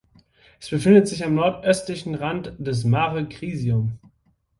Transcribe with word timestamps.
Es 0.59 0.71
befindet 0.71 1.07
sich 1.07 1.23
am 1.23 1.35
nordöstlichen 1.35 2.15
Rand 2.15 2.53
des 2.57 2.85
Mare 2.85 3.29
Crisium. 3.29 3.99